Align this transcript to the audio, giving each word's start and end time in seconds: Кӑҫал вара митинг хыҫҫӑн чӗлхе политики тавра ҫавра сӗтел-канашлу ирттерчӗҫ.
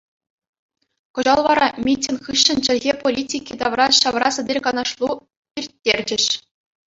Кӑҫал 1.17 1.41
вара 1.47 1.67
митинг 1.87 2.19
хыҫҫӑн 2.29 2.59
чӗлхе 2.67 2.93
политики 3.03 3.53
тавра 3.61 3.85
ҫавра 4.03 4.29
сӗтел-канашлу 4.37 5.09
ирттерчӗҫ. 5.63 6.23